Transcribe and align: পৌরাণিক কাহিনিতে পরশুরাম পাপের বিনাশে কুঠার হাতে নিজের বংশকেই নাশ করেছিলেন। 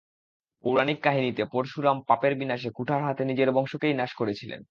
পৌরাণিক 0.63 0.99
কাহিনিতে 1.03 1.43
পরশুরাম 1.45 1.97
পাপের 2.01 2.33
বিনাশে 2.35 2.69
কুঠার 2.75 3.01
হাতে 3.03 3.23
নিজের 3.25 3.49
বংশকেই 3.51 3.93
নাশ 3.93 4.11
করেছিলেন। 4.13 4.59